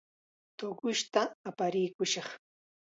[0.57, 2.29] Shuqushta aparikushaq.